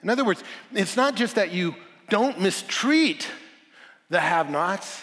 [0.04, 1.76] In other words, it's not just that you
[2.10, 3.28] don't mistreat
[4.10, 5.02] the have nots,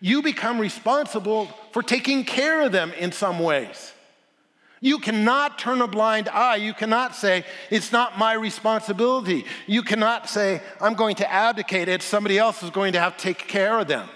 [0.00, 3.92] you become responsible for taking care of them in some ways.
[4.80, 6.56] You cannot turn a blind eye.
[6.56, 9.44] You cannot say, it's not my responsibility.
[9.66, 12.00] You cannot say, I'm going to abdicate it.
[12.00, 14.08] Somebody else is going to have to take care of them.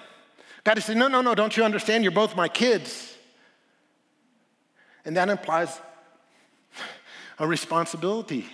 [0.62, 2.04] God is saying, no, no, no, don't you understand?
[2.04, 3.16] You're both my kids.
[5.04, 5.80] And that implies
[7.40, 8.46] a responsibility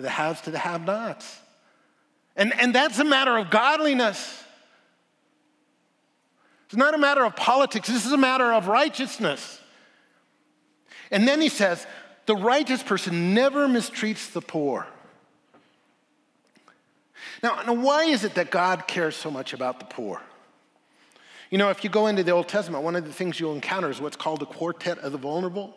[0.00, 1.38] the haves to the have nots.
[2.36, 4.42] And, and that's a matter of godliness.
[6.66, 9.60] It's not a matter of politics, this is a matter of righteousness.
[11.10, 11.86] And then he says,
[12.26, 14.86] the righteous person never mistreats the poor.
[17.42, 20.22] Now, now, why is it that God cares so much about the poor?
[21.50, 23.90] You know, if you go into the Old Testament, one of the things you'll encounter
[23.90, 25.74] is what's called the quartet of the vulnerable.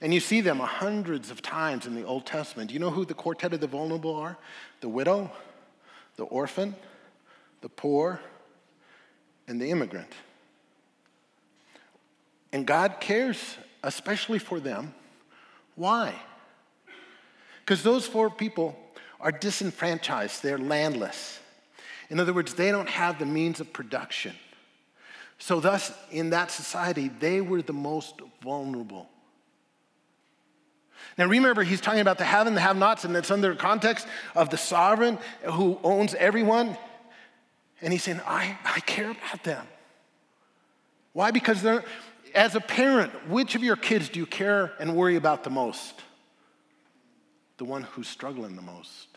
[0.00, 2.68] And you see them hundreds of times in the Old Testament.
[2.68, 4.38] Do you know who the quartet of the vulnerable are?
[4.80, 5.30] The widow,
[6.16, 6.74] the orphan,
[7.60, 8.20] the poor,
[9.46, 10.12] and the immigrant.
[12.52, 14.94] And God cares especially for them.
[15.76, 16.14] Why?
[17.60, 18.78] Because those four people
[19.20, 21.38] are disenfranchised, they're landless.
[22.08, 24.34] In other words, they don't have the means of production.
[25.38, 29.08] So, thus, in that society, they were the most vulnerable.
[31.20, 33.56] Now, remember, he's talking about the have and the have nots, and it's under the
[33.56, 36.78] context of the sovereign who owns everyone.
[37.82, 39.66] And he's saying, I, I care about them.
[41.12, 41.30] Why?
[41.30, 41.84] Because they're,
[42.34, 45.92] as a parent, which of your kids do you care and worry about the most?
[47.58, 49.08] The one who's struggling the most.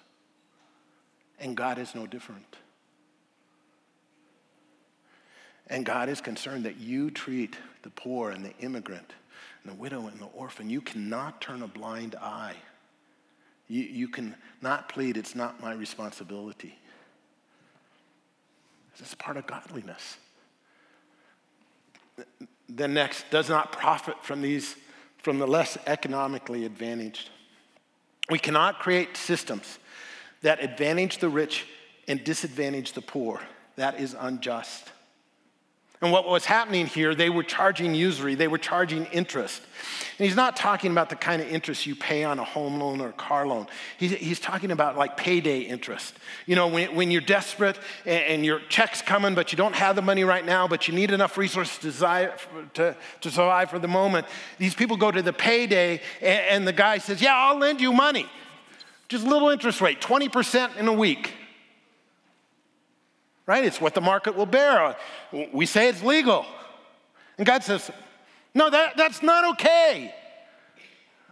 [1.39, 2.57] And God is no different.
[5.67, 9.13] And God is concerned that you treat the poor and the immigrant
[9.63, 10.69] and the widow and the orphan.
[10.69, 12.55] You cannot turn a blind eye.
[13.67, 16.77] You, you can not plead, it's not my responsibility.
[18.97, 20.17] This is part of godliness.
[22.69, 24.75] Then next, does not profit from these,
[25.17, 27.29] from the less economically advantaged.
[28.29, 29.79] We cannot create systems
[30.41, 31.65] that advantage the rich
[32.07, 33.41] and disadvantage the poor.
[33.75, 34.91] That is unjust.
[36.03, 39.61] And what was happening here, they were charging usury, they were charging interest.
[40.19, 42.99] And he's not talking about the kind of interest you pay on a home loan
[42.99, 43.67] or a car loan.
[43.97, 46.13] He's, he's talking about like payday interest.
[46.45, 49.95] You know, when, when you're desperate and, and, your check's coming, but you don't have
[49.95, 52.33] the money right now, but you need enough resources to,
[52.73, 56.73] to, to survive for the moment, these people go to the payday and, and the
[56.73, 58.25] guy says, Yeah, I'll lend you money.
[59.07, 61.31] Just a little interest rate, 20% in a week
[63.45, 63.63] right?
[63.63, 64.95] It's what the market will bear.
[65.51, 66.45] We say it's legal.
[67.37, 67.89] And God says,
[68.53, 70.13] no, that, that's not okay.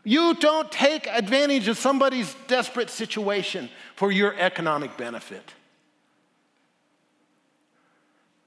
[0.03, 5.53] You don't take advantage of somebody's desperate situation for your economic benefit.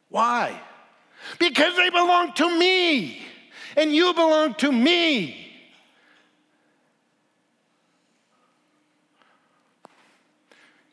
[0.09, 0.61] Why?
[1.38, 3.22] Because they belong to me,
[3.77, 5.40] and you belong to me.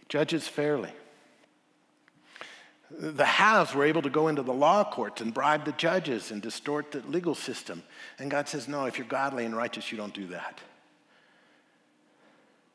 [0.10, 0.92] Judges fairly
[3.00, 6.42] the haves were able to go into the law courts and bribe the judges and
[6.42, 7.84] distort the legal system.
[8.20, 10.60] And God says, No, if you're godly and righteous, you don't do that.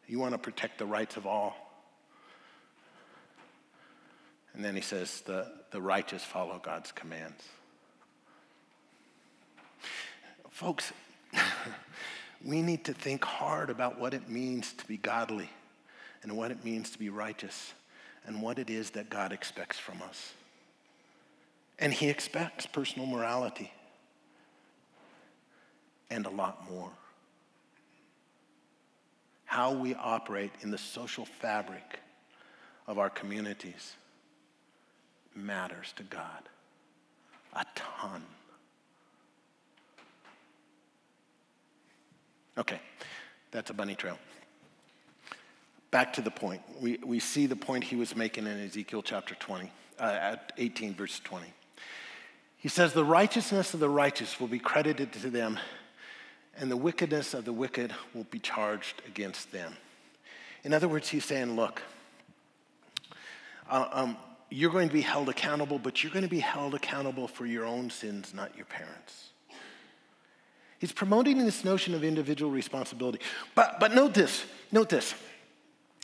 [0.07, 1.57] You want to protect the rights of all.
[4.55, 7.43] And then he says, The, the righteous follow God's commands.
[10.51, 10.93] Folks,
[12.45, 15.51] we need to think hard about what it means to be godly
[16.23, 17.75] and what it means to be righteous
[18.27, 20.33] and what it is that God expects from us.
[21.79, 23.73] And He expects personal morality
[26.11, 26.91] and a lot more.
[29.45, 32.01] How we operate in the social fabric
[32.87, 33.95] of our communities
[35.35, 36.49] matters to God
[37.55, 38.23] a ton.
[42.59, 42.81] Okay,
[43.51, 44.19] that's a bunny trail
[45.91, 46.63] back to the point.
[46.81, 50.95] We, we see the point he was making in Ezekiel chapter 20, uh, at 18,
[50.95, 51.47] verse 20.
[52.57, 55.59] He says, The righteousness of the righteous will be credited to them,
[56.59, 59.77] and the wickedness of the wicked will be charged against them.
[60.65, 61.83] In other words, he's saying, Look,
[63.71, 64.17] uh, um,
[64.51, 67.65] you're going to be held accountable, but you're going to be held accountable for your
[67.65, 69.31] own sins, not your parents.
[70.79, 73.21] He's promoting this notion of individual responsibility.
[73.55, 75.15] But, but note this, note this.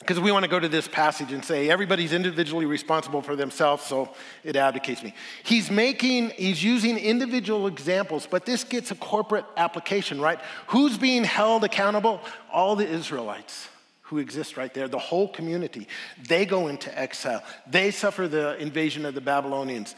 [0.03, 3.85] Because we want to go to this passage and say everybody's individually responsible for themselves,
[3.85, 5.15] so it abdicates me.
[5.45, 10.41] He's making, he's using individual examples, but this gets a corporate application, right?
[10.67, 12.21] Who's being held accountable?
[12.53, 13.69] All the Israelites
[14.13, 15.89] who exist right there, the whole community.
[16.29, 17.43] They go into exile.
[17.67, 19.97] They suffer the invasion of the Babylonians.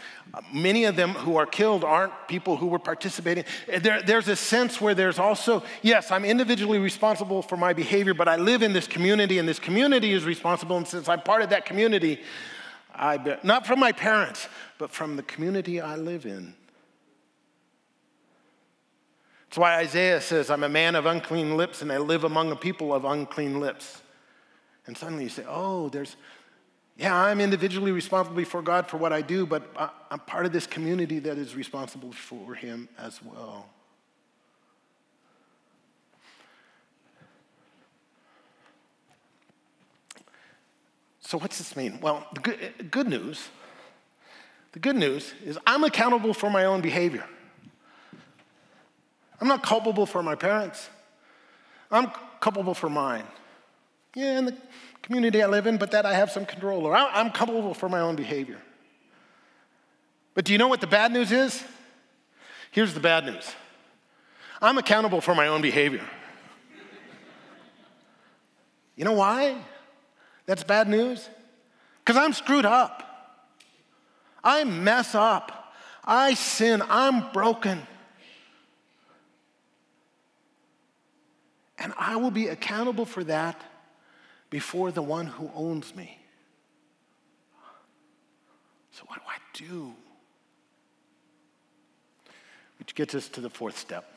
[0.53, 3.45] Many of them who are killed aren't people who were participating.
[3.67, 8.29] There, there's a sense where there's also, yes, I'm individually responsible for my behavior, but
[8.29, 10.77] I live in this community, and this community is responsible.
[10.77, 12.21] And since I'm part of that community,
[12.95, 14.47] I be, not from my parents,
[14.79, 16.55] but from the community I live in.
[19.49, 22.57] That's why Isaiah says, I'm a man of unclean lips and I live among a
[22.57, 24.03] people of unclean lips.
[24.87, 26.17] And suddenly you say, oh, there's,
[26.97, 29.71] yeah, I'm individually responsible before God for what I do, but
[30.11, 33.67] I'm part of this community that is responsible for Him as well.
[41.21, 41.99] So, what's this mean?
[42.01, 43.49] Well, the good, good news,
[44.73, 47.25] the good news is I'm accountable for my own behavior.
[49.41, 50.89] I'm not culpable for my parents.
[51.91, 52.11] I'm
[52.41, 53.25] culpable for mine.
[54.15, 54.57] Yeah, in the
[55.03, 56.95] community I live in, but that I have some control over.
[56.95, 58.61] I'm culpable for my own behavior.
[60.35, 61.63] But do you know what the bad news is?
[62.71, 63.53] Here's the bad news
[64.61, 66.05] I'm accountable for my own behavior.
[68.97, 69.57] You know why?
[70.47, 71.29] That's bad news?
[72.05, 73.03] Because I'm screwed up.
[74.43, 75.75] I mess up.
[76.05, 76.83] I sin.
[76.89, 77.83] I'm broken.
[81.79, 83.61] And I will be accountable for that
[84.55, 86.17] before the one who owns me.
[88.93, 89.93] So, what do I do?
[92.79, 94.09] Which gets us to the fourth step.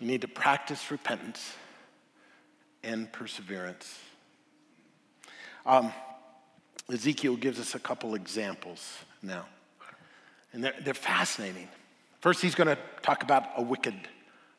[0.00, 1.54] You need to practice repentance
[2.84, 3.98] and perseverance.
[5.64, 5.90] Um,
[6.92, 9.46] Ezekiel gives us a couple examples now,
[10.52, 11.68] and they're, they're fascinating.
[12.20, 13.94] First, he's going to talk about a wicked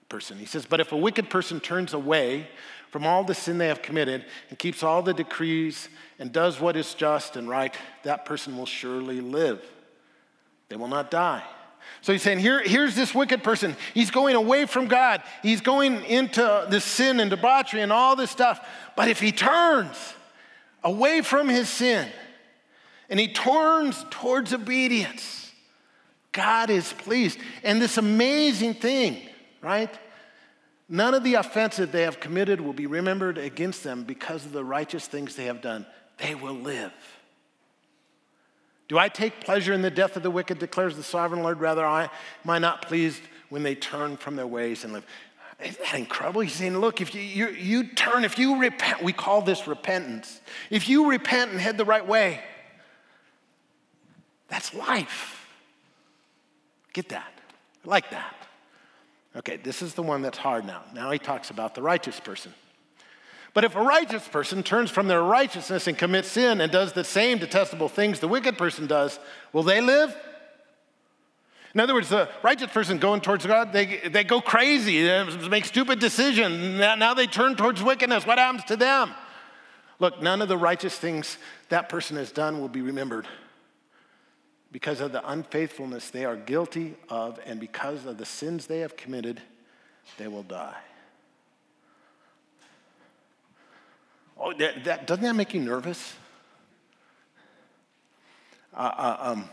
[0.10, 0.38] person.
[0.38, 2.48] He says, But if a wicked person turns away
[2.90, 5.88] from all the sin they have committed and keeps all the decrees
[6.18, 9.64] and does what is just and right, that person will surely live.
[10.70, 11.44] They will not die.
[12.02, 13.76] So he's saying, Here, here's this wicked person.
[13.94, 15.22] He's going away from God.
[15.44, 18.66] He's going into this sin and debauchery and all this stuff.
[18.96, 19.98] But if he turns
[20.84, 22.08] away from his sin
[23.10, 25.52] and he turns towards obedience,
[26.32, 27.40] God is pleased.
[27.64, 29.29] And this amazing thing
[29.62, 29.94] right?
[30.88, 34.64] None of the offenses they have committed will be remembered against them because of the
[34.64, 35.86] righteous things they have done.
[36.18, 36.92] They will live.
[38.88, 41.60] Do I take pleasure in the death of the wicked, declares the sovereign Lord?
[41.60, 45.06] Rather, I, am I not pleased when they turn from their ways and live?
[45.64, 46.42] Isn't that incredible?
[46.42, 50.42] He's saying, look, if you, you, you turn, if you repent, we call this repentance.
[50.72, 52.42] If you repent and head the right way,
[54.48, 55.48] that's life.
[56.94, 57.32] Get that?
[57.86, 58.39] I like that.
[59.36, 60.84] Okay, this is the one that's hard now.
[60.94, 62.54] Now he talks about the righteous person.
[63.54, 67.04] But if a righteous person turns from their righteousness and commits sin and does the
[67.04, 69.20] same detestable things the wicked person does,
[69.54, 70.16] will they live?
[71.74, 75.66] In other words, the righteous person going towards God, they, they go crazy, they make
[75.66, 76.80] stupid decisions.
[76.80, 78.26] Now they turn towards wickedness.
[78.26, 79.12] What happens to them?
[80.00, 81.38] Look, none of the righteous things
[81.70, 83.28] that person has done will be remembered
[84.72, 88.96] because of the unfaithfulness they are guilty of, and because of the sins they have
[88.96, 89.42] committed,
[90.18, 90.78] they will die.
[94.38, 96.14] Oh, that, that doesn't that make you nervous?
[98.74, 99.50] Uh, uh, um,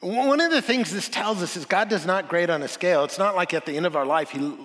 [0.00, 3.04] one of the things this tells us is God does not grade on a scale.
[3.04, 4.56] It's not like at the end of our life, He,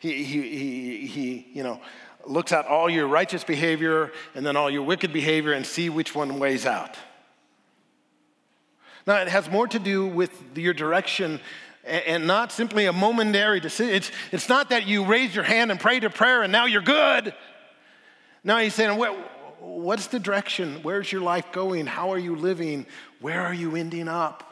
[0.00, 1.80] he, he, he, he you know,
[2.26, 6.14] looks at all your righteous behavior and then all your wicked behavior and see which
[6.14, 6.96] one weighs out.
[9.06, 11.40] Now, it has more to do with your direction
[11.84, 13.94] and not simply a momentary decision.
[13.94, 16.82] It's, it's not that you raise your hand and pray to prayer and now you're
[16.82, 17.34] good.
[18.44, 18.98] Now he's saying,
[19.60, 20.80] what's the direction?
[20.82, 21.86] Where's your life going?
[21.86, 22.86] How are you living?
[23.20, 24.49] Where are you ending up?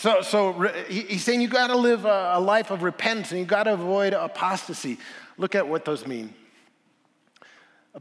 [0.00, 0.54] So, so
[0.88, 4.14] he's saying you got to live a, life of repentance and you got to avoid
[4.14, 4.96] apostasy.
[5.36, 6.32] Look at what those mean.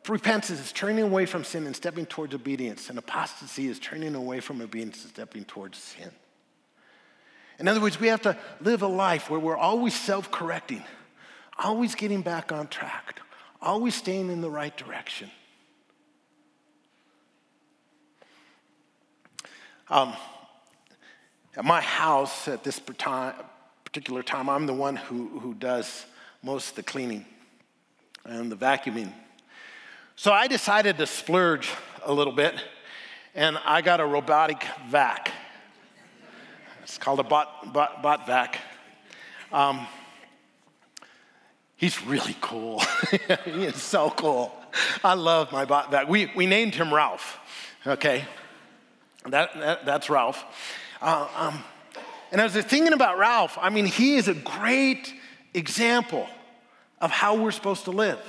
[0.08, 4.40] Repentance is turning away from sin and stepping towards obedience, and apostasy is turning away
[4.40, 6.10] from obedience and stepping towards sin.
[7.60, 10.86] In other words, we have to live a life where we're always self correcting,
[11.62, 13.20] always getting back on track,
[13.62, 15.30] always staying in the right direction.
[19.90, 20.14] Um,
[21.56, 26.06] at my house at this particular time, I'm the one who, who does
[26.44, 27.26] most of the cleaning
[28.26, 29.12] and the vacuuming.
[30.16, 31.70] So I decided to splurge
[32.04, 32.56] a little bit,
[33.34, 35.32] and I got a robotic vac.
[36.84, 38.60] It's called a bot, bot, bot vac.
[39.52, 39.88] Um,
[41.76, 42.82] he's really cool.
[43.46, 44.56] he is so cool.
[45.04, 46.08] I love my bot vac.
[46.08, 47.40] We, we named him Ralph,
[47.88, 48.26] okay?
[49.26, 50.44] That, that that's Ralph.
[51.02, 51.64] Uh, um,
[52.32, 55.14] and I was thinking about Ralph, I mean, he is a great
[55.54, 56.28] example
[57.02, 58.20] of how we're supposed to live.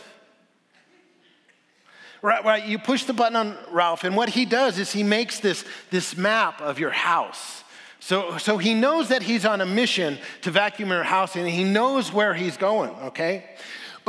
[2.23, 2.65] Right, right.
[2.65, 6.17] You push the button on Ralph, and what he does is he makes this, this
[6.17, 7.65] map of your house.
[7.99, 11.65] So, so he knows that he's on a mission to vacuum your house, and he
[11.65, 13.45] knows where he's going, okay?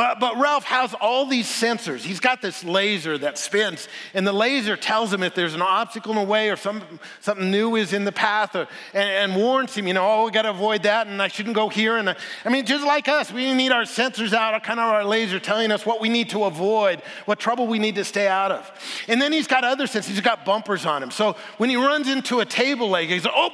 [0.02, 2.00] But, but Ralph has all these sensors.
[2.00, 6.12] He's got this laser that spins, and the laser tells him if there's an obstacle
[6.14, 6.82] in the way or some,
[7.20, 10.32] something new is in the path, or, and, and warns him, you know, oh, we
[10.32, 11.98] got to avoid that, and I shouldn't go here.
[11.98, 15.40] And I mean, just like us, we need our sensors out, kind of our laser
[15.40, 18.72] telling us what we need to avoid, what trouble we need to stay out of.
[19.08, 20.06] And then he's got other sensors.
[20.06, 21.12] He's got bumpers on him.
[21.12, 23.52] So when he runs into a table leg, he's like, oh,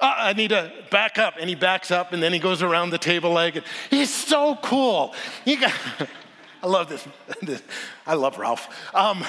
[0.00, 1.34] uh, I need to back up.
[1.38, 3.38] And he backs up and then he goes around the table.
[3.38, 5.14] And he's so cool.
[5.46, 5.72] Got,
[6.62, 7.06] I love this.
[7.42, 7.62] this.
[8.06, 8.68] I love Ralph.
[8.94, 9.24] Um,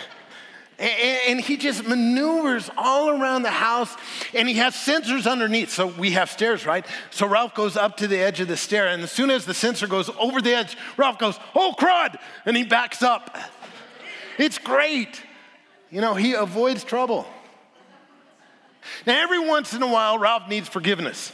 [0.78, 3.94] and, he just maneuvers all around the house
[4.34, 5.70] and he has sensors underneath.
[5.70, 6.86] So we have stairs, right?
[7.10, 8.88] So Ralph goes up to the edge of the stair.
[8.88, 12.18] And as soon as the sensor goes over the edge, Ralph goes, oh, crud.
[12.46, 13.36] And he backs up.
[14.38, 15.22] It's great.
[15.90, 17.26] You know, he avoids trouble.
[19.06, 21.32] Now, every once in a while, Ralph needs forgiveness.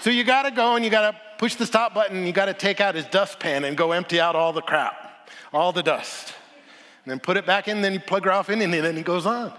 [0.00, 2.94] so you gotta go and you gotta push the stop button you gotta take out
[2.94, 6.34] his dustpan and go empty out all the crap, all the dust.
[7.04, 9.26] And then put it back in, then you plug Ralph in, and then he goes
[9.26, 9.52] on.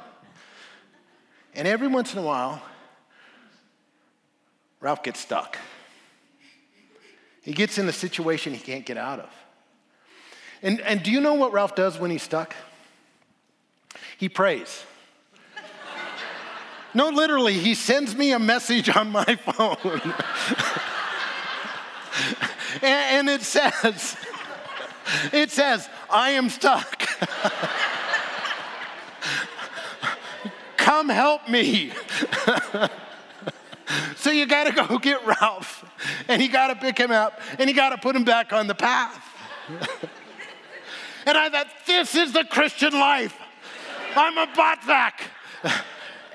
[1.53, 2.61] And every once in a while,
[4.81, 5.57] Ralph gets stuck.
[7.43, 9.29] He gets in a situation he can't get out of.
[10.63, 12.55] And, and do you know what Ralph does when he's stuck?
[14.17, 14.83] He prays.
[16.95, 20.01] No, literally, he sends me a message on my phone.
[22.81, 24.15] and, and it says,
[25.33, 27.05] it says, I am stuck.
[30.77, 31.91] Come help me.
[34.15, 35.83] so you got to go get Ralph,
[36.29, 38.67] and you got to pick him up, and you got to put him back on
[38.67, 39.21] the path.
[41.25, 43.35] and I thought, this is the Christian life.
[44.15, 45.11] I'm a botvac.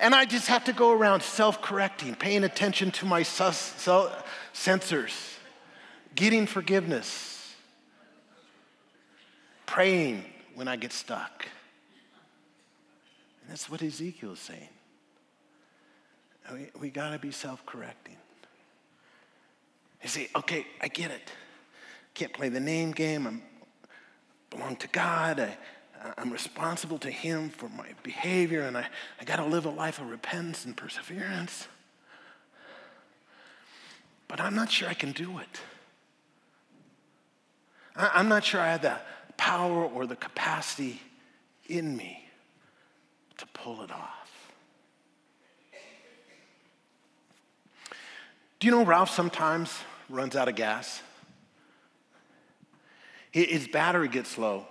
[0.01, 3.75] And I just have to go around self correcting, paying attention to my sus-
[4.55, 5.37] sensors,
[6.15, 7.55] getting forgiveness,
[9.67, 10.25] praying
[10.55, 11.47] when I get stuck.
[13.43, 14.69] And that's what Ezekiel is saying.
[16.51, 18.17] We, we got to be self correcting.
[20.03, 21.31] You say, okay, I get it.
[22.15, 23.27] Can't play the name game.
[23.27, 25.41] I belong to God.
[25.41, 25.59] I,
[26.17, 28.87] I'm responsible to Him for my behavior, and I,
[29.21, 31.69] I got to live a life of repentance and perseverance.
[34.29, 35.61] But I'm not sure I can do it.
[37.97, 38.97] I, I'm not sure I have the
[39.37, 41.01] power or the capacity
[41.69, 42.25] in me
[43.39, 44.53] to pull it off.
[48.59, 49.75] Do you know Ralph sometimes
[50.11, 51.01] runs out of gas?
[53.33, 54.67] His battery gets low.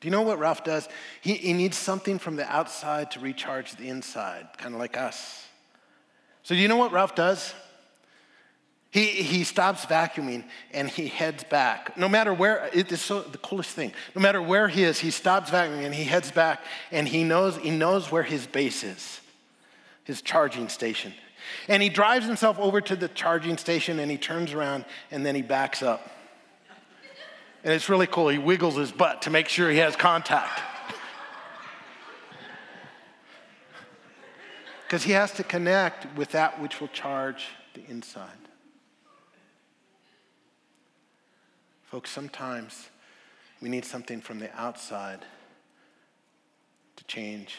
[0.00, 0.88] Do you know what Ralph does?
[1.20, 5.46] He, he needs something from the outside to recharge the inside, kind of like us.
[6.42, 7.54] So, do you know what Ralph does?
[8.90, 11.96] He, he stops vacuuming and he heads back.
[11.96, 13.92] No matter where, it is so the coolest thing.
[14.16, 17.56] No matter where he is, he stops vacuuming and he heads back and he knows,
[17.58, 19.20] he knows where his base is,
[20.02, 21.12] his charging station.
[21.68, 25.36] And he drives himself over to the charging station and he turns around and then
[25.36, 26.10] he backs up.
[27.62, 28.28] And it's really cool.
[28.28, 30.60] He wiggles his butt to make sure he has contact.
[34.86, 38.28] Because he has to connect with that which will charge the inside.
[41.84, 42.88] Folks, sometimes
[43.60, 45.24] we need something from the outside
[46.96, 47.58] to change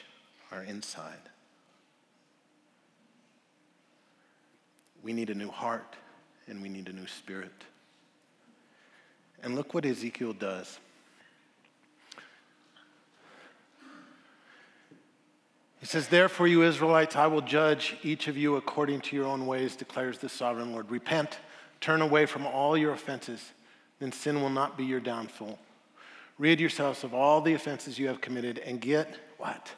[0.51, 1.29] our inside.
[5.03, 5.95] We need a new heart
[6.47, 7.51] and we need a new spirit.
[9.43, 10.79] And look what Ezekiel does.
[15.79, 19.47] He says, Therefore, you Israelites, I will judge each of you according to your own
[19.47, 20.91] ways, declares the sovereign Lord.
[20.91, 21.39] Repent,
[21.79, 23.51] turn away from all your offenses,
[23.99, 25.57] then sin will not be your downfall.
[26.37, 29.71] Rid yourselves of all the offenses you have committed and get what?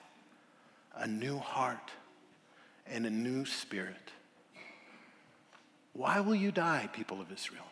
[0.95, 1.91] A new heart
[2.85, 4.11] and a new spirit.
[5.93, 7.65] Why will you die, people of Israel?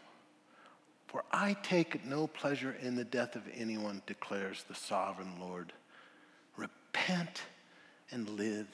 [1.12, 5.74] For I take no pleasure in the death of anyone, declares the sovereign Lord.
[6.56, 7.42] Repent
[8.12, 8.68] and live.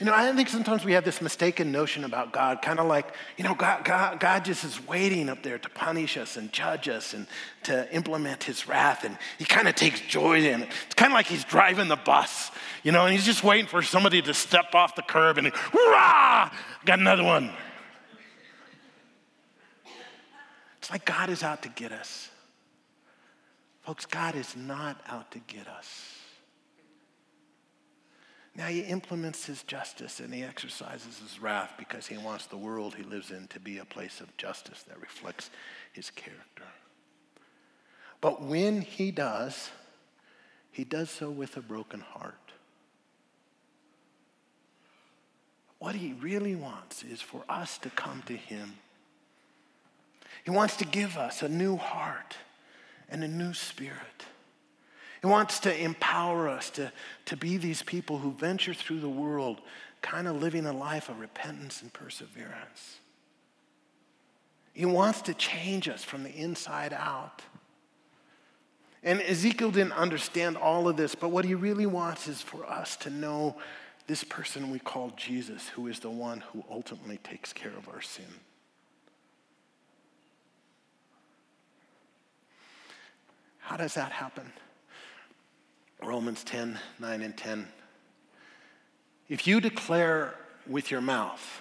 [0.00, 3.14] You know, I think sometimes we have this mistaken notion about God, kind of like,
[3.36, 6.88] you know, God, God, God just is waiting up there to punish us and judge
[6.88, 7.28] us and
[7.64, 10.68] to implement his wrath, and he kind of takes joy in it.
[10.86, 12.50] It's kind of like he's driving the bus,
[12.82, 16.50] you know, and he's just waiting for somebody to step off the curb and, hurrah,
[16.84, 17.52] got another one.
[20.88, 22.30] It's like God is out to get us.
[23.82, 26.16] Folks, God is not out to get us.
[28.56, 32.94] Now he implements his justice and he exercises his wrath because he wants the world
[32.94, 35.50] he lives in to be a place of justice that reflects
[35.92, 36.64] his character.
[38.22, 39.68] But when he does,
[40.70, 42.52] he does so with a broken heart.
[45.80, 48.72] What he really wants is for us to come to him.
[50.48, 52.38] He wants to give us a new heart
[53.10, 54.24] and a new spirit.
[55.20, 56.90] He wants to empower us to,
[57.26, 59.60] to be these people who venture through the world,
[60.00, 63.00] kind of living a life of repentance and perseverance.
[64.72, 67.42] He wants to change us from the inside out.
[69.02, 72.96] And Ezekiel didn't understand all of this, but what he really wants is for us
[72.96, 73.58] to know
[74.06, 78.00] this person we call Jesus, who is the one who ultimately takes care of our
[78.00, 78.24] sin.
[83.68, 84.50] How does that happen?
[86.02, 87.68] Romans 10 9 and 10.
[89.28, 90.34] If you declare
[90.66, 91.60] with your mouth,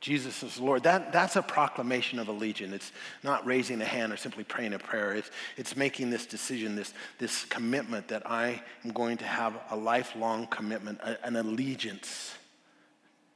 [0.00, 0.82] Jesus is Lord.
[0.82, 2.74] That, that's a proclamation of allegiance.
[2.74, 2.92] It's
[3.22, 5.14] not raising a hand or simply praying a prayer.
[5.14, 9.76] It's, it's making this decision, this, this commitment that I am going to have a
[9.76, 12.34] lifelong commitment, a, an allegiance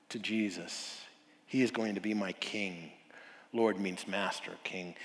[0.08, 1.00] to Jesus.
[1.46, 2.90] He is going to be my king.
[3.52, 4.96] Lord means master, king.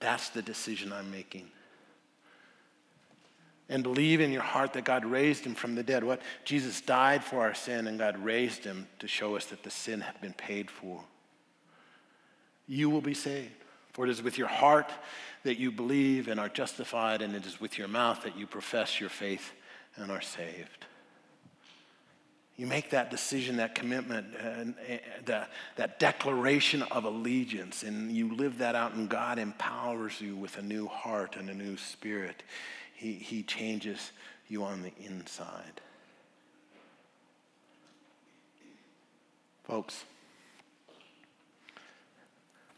[0.00, 1.46] That's the decision I'm making
[3.70, 6.04] and believe in your heart that God raised him from the dead.
[6.04, 6.20] What?
[6.44, 10.02] Jesus died for our sin and God raised him to show us that the sin
[10.02, 11.00] had been paid for.
[12.66, 13.54] You will be saved.
[13.92, 14.90] For it is with your heart
[15.42, 19.00] that you believe and are justified, and it is with your mouth that you profess
[19.00, 19.52] your faith
[19.96, 20.86] and are saved.
[22.56, 24.74] You make that decision, that commitment, and
[25.24, 30.58] that, that declaration of allegiance, and you live that out, and God empowers you with
[30.58, 32.42] a new heart and a new spirit.
[33.00, 34.12] He, he changes
[34.46, 35.80] you on the inside.
[39.64, 40.04] Folks,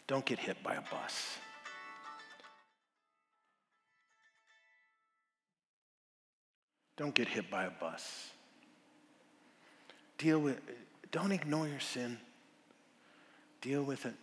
[0.07, 1.39] don't get hit by a bus.
[6.97, 8.31] Don't get hit by a bus.
[10.19, 10.61] Deal with
[11.11, 12.17] don't ignore your sin.
[13.61, 14.15] Deal with it.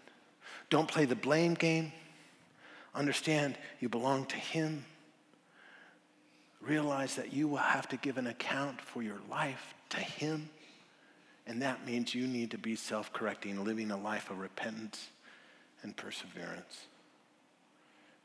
[0.69, 1.91] Don't play the blame game.
[2.95, 4.85] Understand you belong to him
[6.61, 10.49] realize that you will have to give an account for your life to Him.
[11.47, 15.07] And that means you need to be self correcting, living a life of repentance
[15.81, 16.85] and perseverance.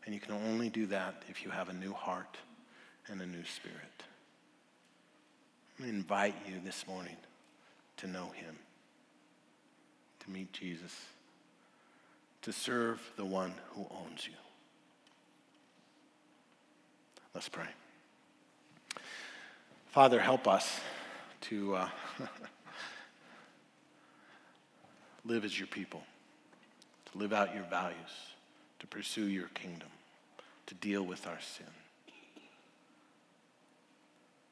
[0.04, 2.36] And you can only do that if you have a new heart
[3.08, 4.04] and a new spirit.
[5.82, 7.16] I invite you this morning
[7.98, 8.56] to know Him,
[10.20, 10.94] to meet Jesus,
[12.42, 14.34] to serve the one who owns you.
[17.34, 17.68] Let's pray.
[19.94, 20.80] Father, help us
[21.42, 21.88] to uh,
[25.24, 26.02] live as your people,
[27.12, 27.94] to live out your values,
[28.80, 29.86] to pursue your kingdom,
[30.66, 31.70] to deal with our sin,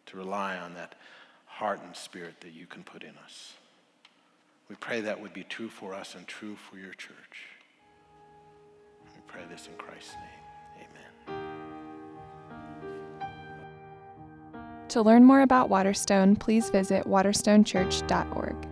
[0.07, 0.95] to rely on that
[1.47, 3.55] heart and spirit that you can put in us.
[4.68, 7.49] We pray that would be true for us and true for your church.
[9.12, 10.41] We pray this in Christ's name.
[14.93, 18.71] To learn more about Waterstone, please visit waterstonechurch.org.